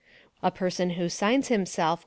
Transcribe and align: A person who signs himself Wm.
A 0.41 0.49
person 0.49 0.91
who 0.97 1.09
signs 1.09 1.49
himself 1.49 1.99
Wm. 1.99 1.99